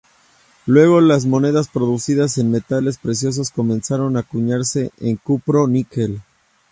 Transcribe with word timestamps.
Luego 0.65 0.99
las 0.99 1.27
monedas 1.27 1.67
producidas 1.67 2.39
en 2.39 2.49
metales 2.49 2.97
preciosos 2.97 3.51
comenzaron 3.51 4.17
a 4.17 4.21
acuñarse 4.21 4.89
en 4.99 5.17
cupro-níquel. 5.17 6.23